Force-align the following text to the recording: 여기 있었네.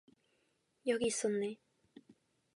여기 0.87 1.05
있었네. 1.05 1.57